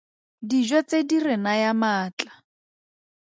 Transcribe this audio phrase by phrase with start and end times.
[0.49, 2.33] Dijo tse di re naya maatla.